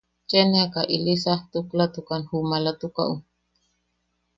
Cheeneaka 0.29 0.81
ili 0.95 1.13
saktujlatukan 1.25 2.21
ju 2.27 2.35
maalatukaʼu. 2.49 3.15